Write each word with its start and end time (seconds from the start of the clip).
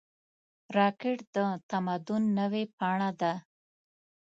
راکټ 0.77 1.17
د 1.35 1.37
تمدن 1.69 2.23
نوې 2.39 2.63
پاڼه 2.77 3.09
ده 3.21 3.33